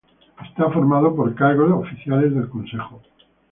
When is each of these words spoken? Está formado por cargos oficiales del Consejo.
Está 0.49 0.67
formado 0.71 1.15
por 1.15 1.35
cargos 1.35 1.69
oficiales 1.69 2.33
del 2.33 2.49
Consejo. 2.49 3.03